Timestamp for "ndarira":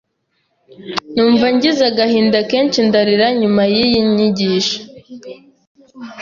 2.87-3.27